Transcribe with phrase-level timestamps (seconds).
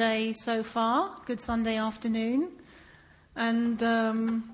[0.00, 2.48] day so far, good Sunday afternoon.
[3.36, 4.50] And um,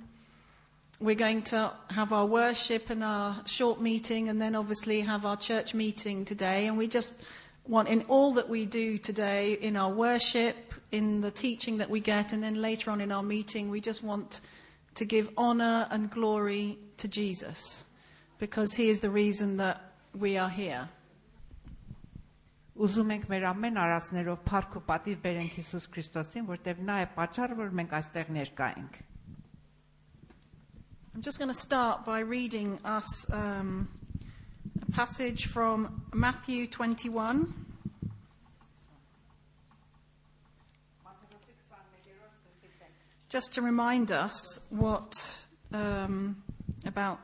[0.99, 5.37] we're going to have our worship and our short meeting, and then obviously have our
[5.37, 6.67] church meeting today.
[6.67, 7.13] And we just
[7.65, 10.57] want, in all that we do today, in our worship,
[10.91, 14.03] in the teaching that we get, and then later on in our meeting, we just
[14.03, 14.41] want
[14.97, 17.85] to give honor and glory to Jesus
[18.41, 19.81] because he is the reason that
[20.13, 20.89] we are here.
[22.82, 27.58] Ուզում ենք մեր ամեն արածներով փառք ու պատիվ բերենք Հիսուս Քրիստոսին, որտեղ նա է պատճառը,
[27.60, 29.02] որ մենք այստեղ ներկա ենք։
[31.14, 33.90] I'm just going to start by reading us um,
[34.82, 37.54] a passage from Matthew 21.
[43.28, 45.14] Just to remind us what
[45.74, 46.42] um,
[46.86, 47.20] about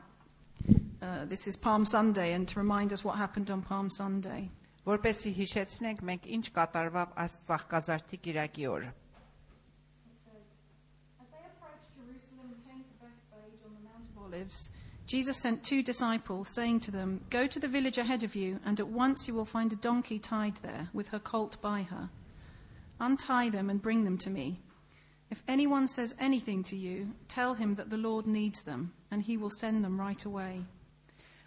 [1.00, 4.50] uh, this is Palm Sunday, and to remind us what happened on Palm Sunday.
[4.88, 8.92] Որպեսի հիշեցնենք մենք ինչ կատարվավ այս ծաղկազարդի Կիրակի օրը։
[11.20, 14.70] As they approached Jerusalem and came to Bethphage on the Mount of Olives,
[15.06, 18.78] Jesus sent two disciples, saying to them, Go to the village ahead of you, and
[18.78, 22.10] at once you will find a donkey tied there, with her colt by her.
[23.00, 24.60] Untie them and bring them to me.
[25.30, 29.36] If anyone says anything to you, tell him that the Lord needs them, and he
[29.36, 30.64] will send them right away.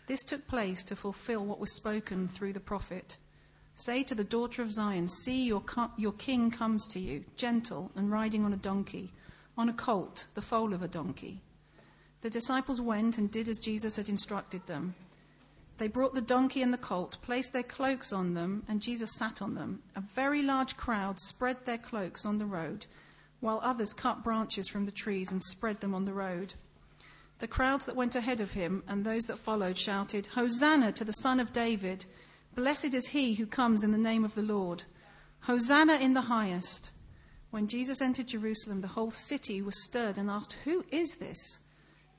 [0.08, 3.17] This took place to fulfill what was spoken through the prophet.
[3.78, 7.91] Say to the daughter of Zion, See, your, co- your king comes to you, gentle
[7.94, 9.12] and riding on a donkey,
[9.56, 11.42] on a colt, the foal of a donkey.
[12.22, 14.94] The disciples went and did as Jesus had instructed them.
[15.77, 19.42] They brought the donkey and the colt, placed their cloaks on them, and Jesus sat
[19.42, 19.82] on them.
[19.94, 22.86] A very large crowd spread their cloaks on the road,
[23.41, 26.54] while others cut branches from the trees and spread them on the road.
[27.41, 31.12] The crowds that went ahead of him and those that followed shouted, Hosanna to the
[31.12, 32.06] Son of David!
[32.56, 34.84] Blessed is he who comes in the name of the Lord.
[35.42, 36.92] Hosanna in the highest.
[37.50, 41.59] When Jesus entered Jerusalem, the whole city was stirred and asked, Who is this?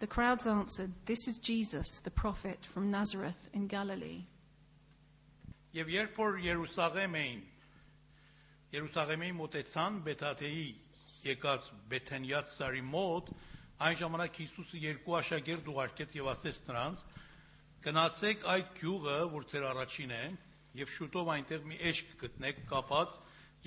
[0.00, 4.26] The crowds answered, This is Jesus, the prophet from Nazareth in Galilee.
[5.72, 7.38] Եվ երբ որ Երուսաղեմ էին
[8.74, 10.66] Երուսաղեմի մոտեցան Բեթաթեի
[11.24, 13.30] եկած Բեթենյաց ծարի մոտ
[13.86, 17.06] այն ժամանակ Հիսուսը երկու աշակերտ ուղարկեց եւ ասեց նրանց
[17.85, 20.23] Գնացեք այդ գյուղը որ ձեր առաջին է
[20.77, 23.15] եւ շուտով այնտեղ մի էշք գտնեք կապած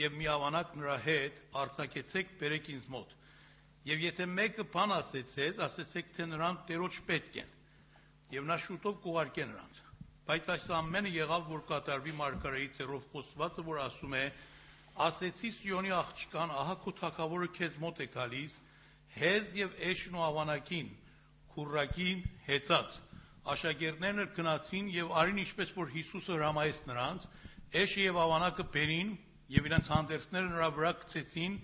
[0.00, 3.14] եւ մի ավանակ նրա հետ արձակեցեք բերեք ինձ մոտ
[3.90, 7.52] եւ եթե մեկը բան ասեցեց ասեցեք թե նրան տերոջ պետք են
[8.34, 9.80] եւ նա շուտով կուղարկե նրանց
[10.30, 14.24] բայց այս ամենը եղավ որ կատարվի մարգարեի ծերով խոսվածը որ ասում է
[15.06, 18.58] ասեցի Սիոնի աղջկան ահա քո թակավորը քեզ մոտ է գալիս
[19.16, 20.90] հեզ եւ էշն ու ավանակին
[21.54, 22.98] քուրակին հեծած
[23.48, 27.26] աշակերտներն էլ գնացին եւ արին ինչպես որ Հիսուսը հրամայեց նրանց
[27.80, 29.12] էշը եւ ավանակը բերին
[29.50, 31.54] եւ իրենց հանդերձները նրա վրա գցեցին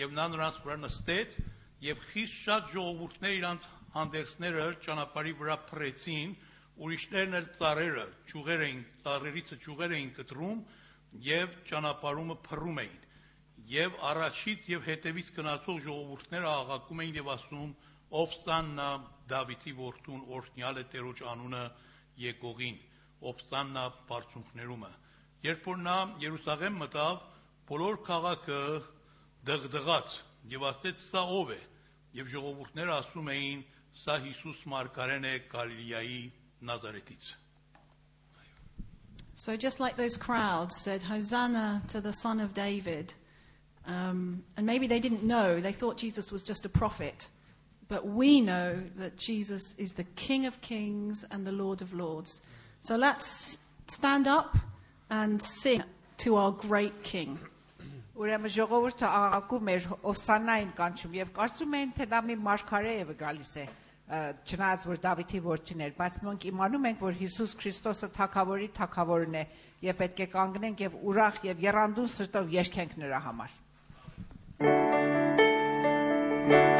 [0.00, 1.36] եւ նա նրանց վրա նստեց
[1.84, 6.34] եւ խիստ շատ ժողովուրդներ իրանց հանդերձները ճանապարհի վրա փռեցին
[6.80, 10.60] ուրիշներն էլ ծառերը ճյուղեր էին ծառերից ճյուղեր էին կտրում
[11.26, 13.00] եւ ճանապարհումը փռում էին
[13.70, 17.72] եւ առաջից եւ հետևից գնացող ժողովուրդները աղակում էին եւ ասում
[18.20, 18.88] ով ստաննա
[19.30, 21.64] Դավիթի որդուն օրհնյալ է Տերոջ անունը
[22.24, 22.78] եկողին
[23.30, 24.92] ով ստաննա բարձունքներումը
[25.44, 27.20] երբ որ նա Երուսաղեմ մտավ
[27.70, 28.62] բոլոր քաղաքը
[29.50, 30.16] դղդղաց
[30.54, 31.60] եւ ասեց սա ով է
[32.20, 33.62] եւ ժողովուրդները ասում էին
[34.00, 36.20] սա Հիսուս Մարգարեն է Գալիլեայի
[36.70, 37.36] Նազարեթից
[39.40, 43.14] So, just like those crowds said, Hosanna to the Son of David,
[43.86, 47.30] um, and maybe they didn't know, they thought Jesus was just a prophet.
[47.89, 52.41] But we know that Jesus is the King of Kings and the Lord of Lords.
[52.79, 53.57] So let's
[53.87, 54.57] stand up
[55.09, 55.83] and sing
[56.17, 57.37] to our great King.
[58.15, 63.51] Ուրեմն ժողովուրդը աղաղակում էր Օսանային կանչում եւ կարծում էին թե նա մի մարգարե է գալիս
[63.59, 68.69] է ը, չնայած որ Դավիթի որդին էր, բայց մենք իմանում ենք որ Հիսուս Քրիստոսը թակավորի
[68.79, 69.43] թակավորն է
[69.89, 73.61] եւ պետք է կանգնենք եւ ուրախ եւ երանդուն սրտով երգենք նրա համար։
[76.45, 76.78] Praise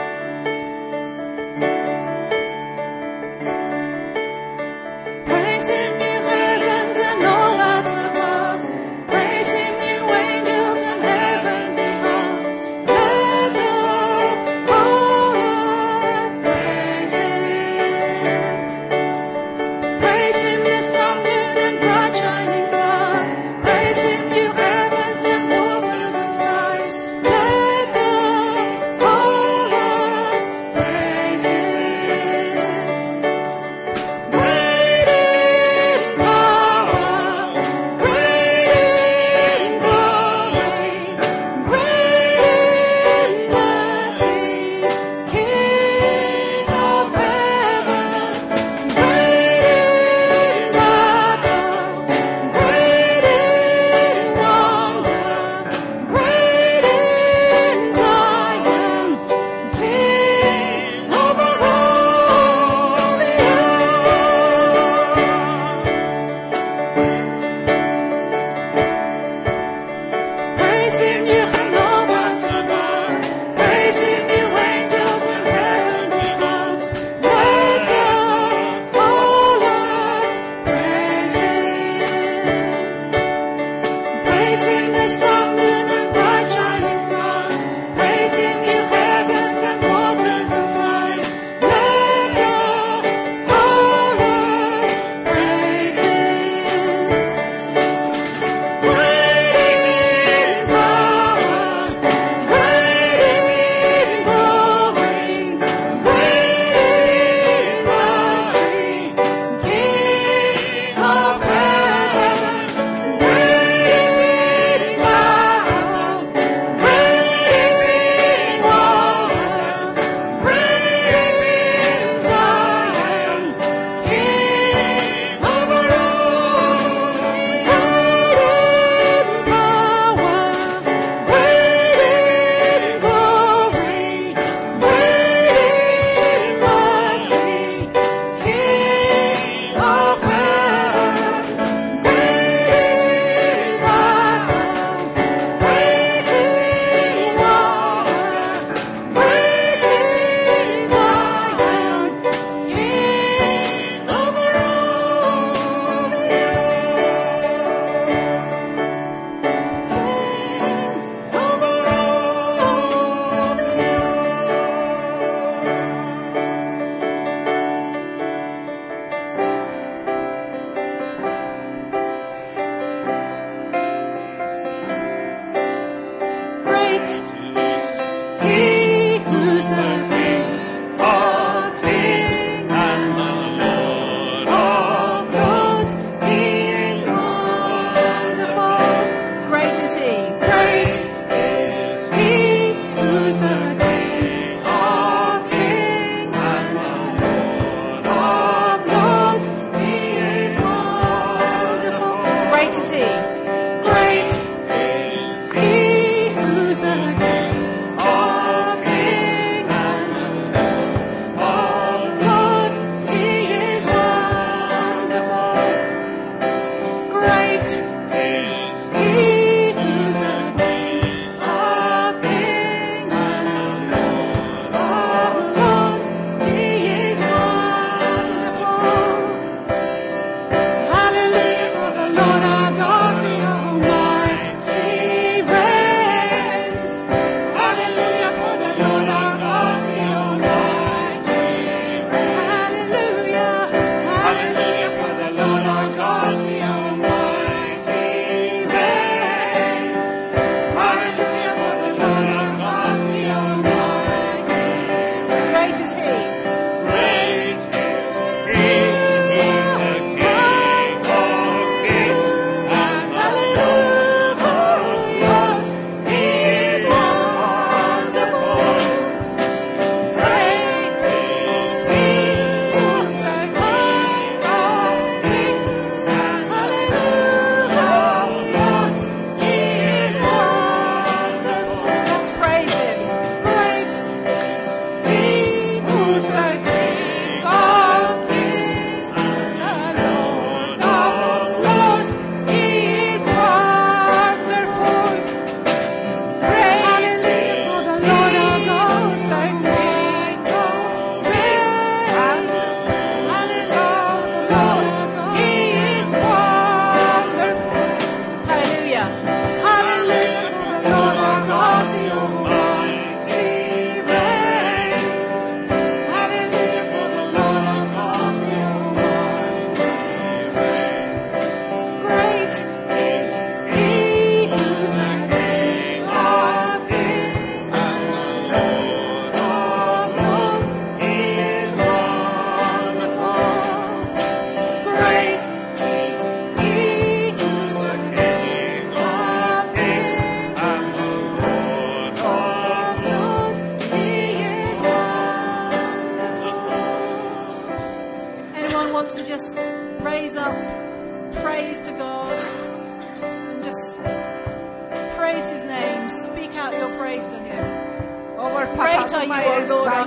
[358.81, 360.07] great are you, O Lord, our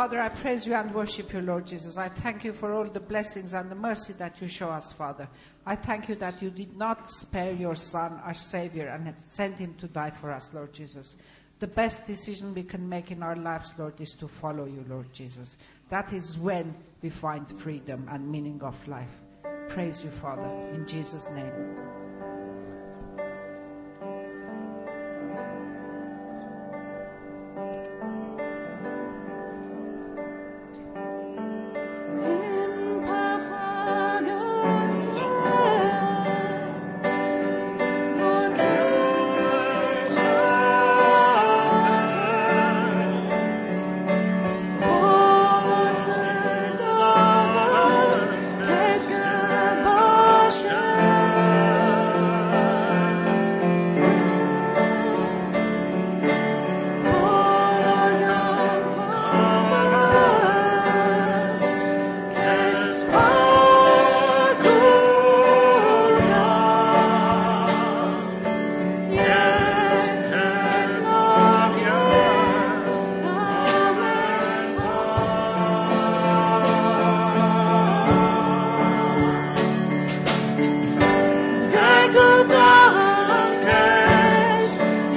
[0.00, 1.98] Father, I praise you and worship you, Lord Jesus.
[1.98, 5.28] I thank you for all the blessings and the mercy that you show us, Father.
[5.66, 9.74] I thank you that you did not spare your Son, our Savior, and sent him
[9.74, 11.16] to die for us, Lord Jesus.
[11.58, 15.12] The best decision we can make in our lives, Lord, is to follow you, Lord
[15.12, 15.58] Jesus.
[15.90, 19.20] That is when we find freedom and meaning of life.
[19.68, 21.99] Praise you, Father, in Jesus' name.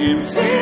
[0.04, 0.53] Love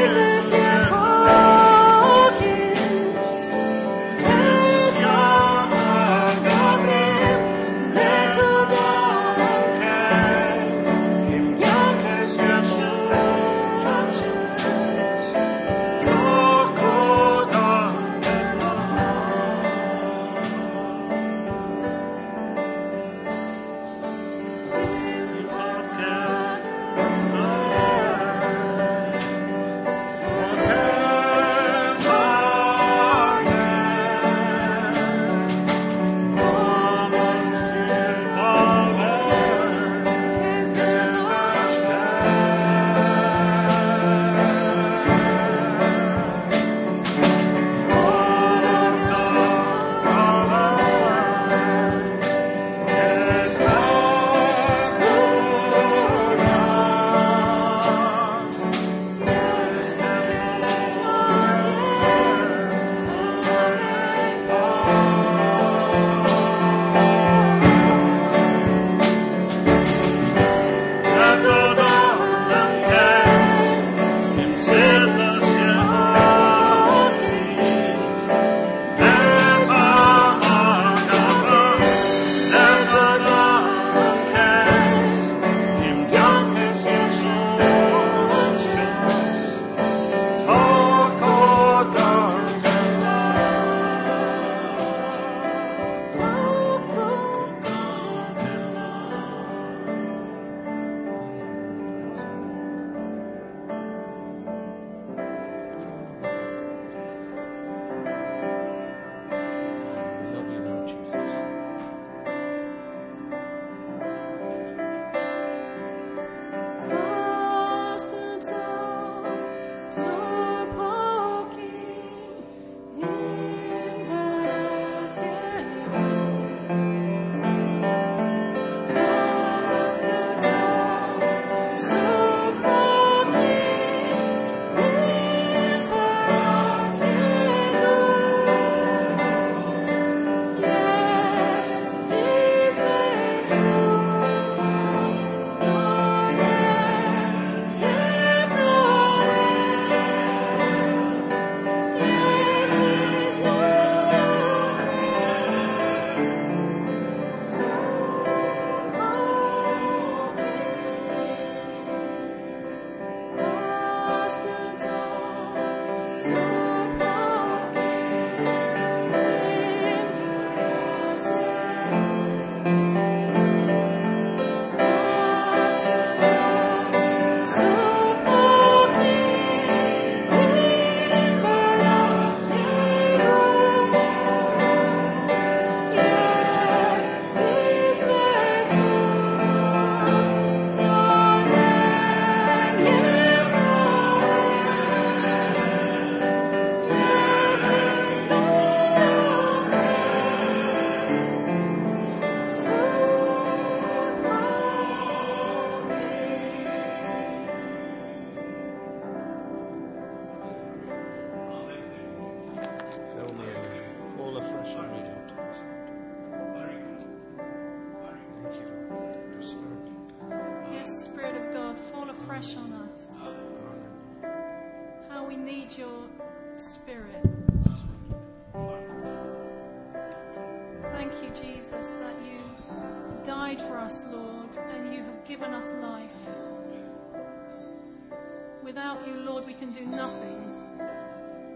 [238.71, 240.39] Without you, Lord, we can do nothing.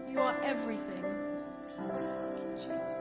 [0.09, 1.03] You are everything.
[1.77, 2.99] Thank you, Jesus.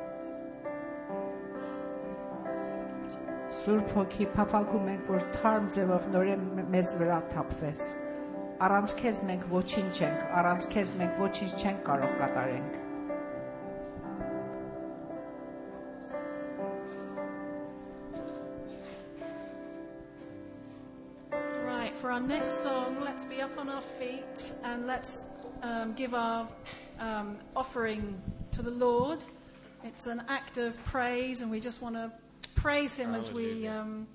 [3.61, 7.83] Սուրբ հոգի փափագում ենք, որ թարմ ձևով նորեն մ- մեզ վրա թափվես։
[8.67, 12.79] Առանց քեզ մենք ոչինչ չենք, առանց քեզ մենք ոչինչ չենք կարող կատարենք։
[21.65, 22.74] Right, for our next song, let's be up
[23.55, 25.27] on our feet and let's
[25.63, 26.49] um, give our
[26.99, 29.23] um, offering to the Lord.
[29.85, 32.11] It's an act of praise, and we just want to
[32.55, 33.71] praise Him as we Hallelujah.
[33.71, 34.07] um,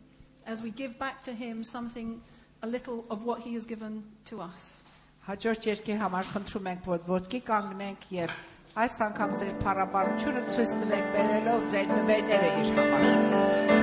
[0.46, 2.22] as we give back to Him something,
[2.62, 4.82] a little of what He has given to us.
[5.26, 8.36] Հաջորդ երկի համար խնդրում ենք, որ ոտքի կանգնենք եւ
[8.84, 13.79] այս անգամ ձեր փառաբանությունը ցույց տվեք բերելով ձեր նվերները իր համար։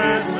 [0.00, 0.39] presence,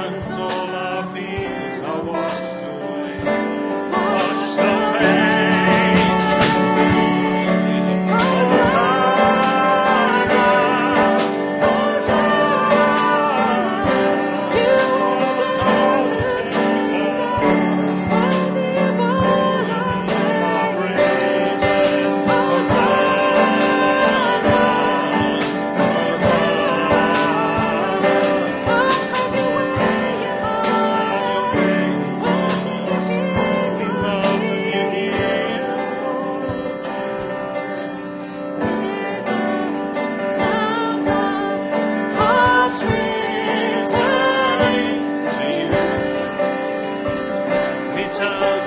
[48.20, 48.59] Return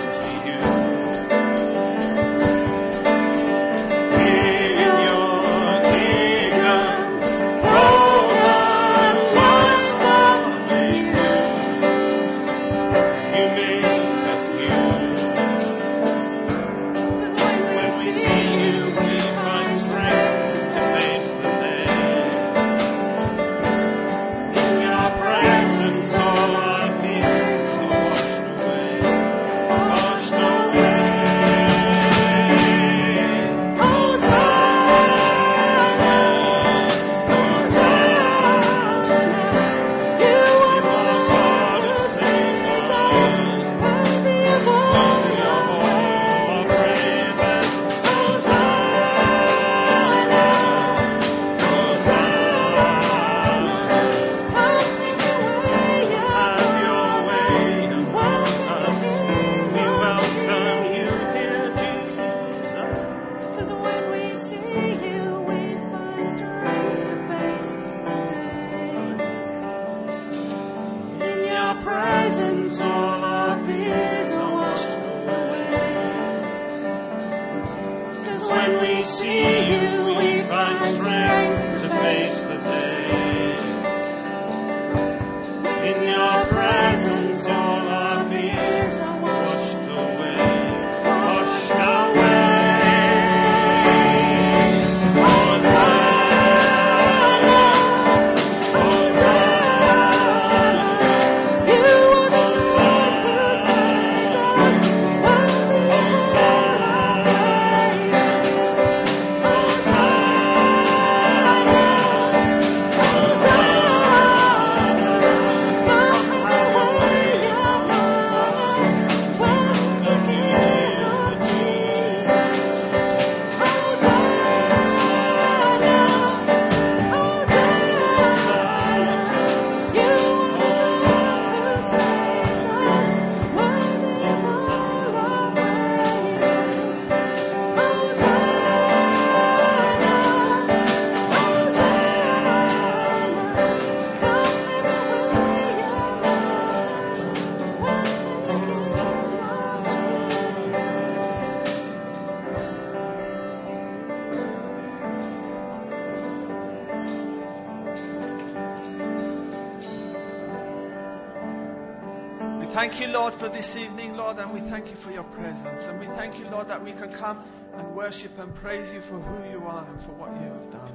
[162.94, 165.86] Thank you, Lord, for this evening, Lord, and we thank you for your presence.
[165.86, 169.16] And we thank you, Lord, that we can come and worship and praise you for
[169.16, 170.94] who you are and for what you have done.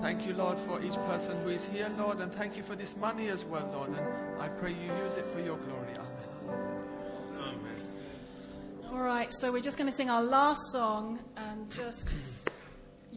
[0.00, 2.96] Thank you, Lord, for each person who is here, Lord, and thank you for this
[2.96, 3.88] money as well, Lord.
[3.88, 5.92] And I pray you use it for your glory.
[7.36, 7.82] Amen.
[8.92, 12.06] All right, so we're just going to sing our last song and just.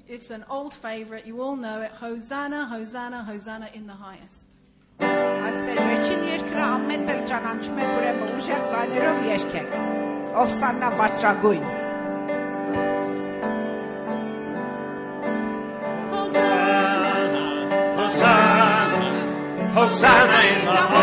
[0.07, 1.91] It's an old favourite, you all know it.
[1.91, 5.32] Hosanna, Hosanna, Hosanna in the highest.
[5.43, 9.73] Այս մեր վերջին երկրը ամեն տեղ ճանաչում է ուրեմն ուժեղ ձայներով երգեք։
[10.43, 11.65] Ով սաննա բարձրագույն։
[18.03, 19.10] Hosanna,
[19.75, 21.02] Hosanna in the